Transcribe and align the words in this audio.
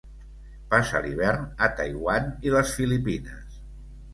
Passa 0.73 1.01
l'hivern 1.03 1.45
a 1.67 1.69
Taiwan 1.81 2.33
i 2.49 2.55
les 2.57 2.73
Filipines. 2.81 3.61